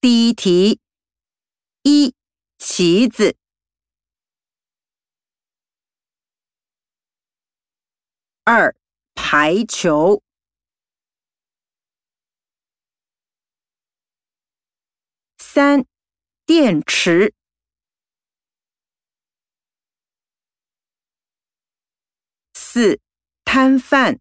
[0.00, 0.80] 第一题，
[1.82, 2.14] 一，
[2.56, 3.36] 棋子。
[8.44, 8.74] 二，
[9.14, 10.22] 排球。
[15.36, 15.84] 三，
[16.46, 17.34] 电池。
[22.54, 22.98] 四，
[23.44, 24.18] 摊贩。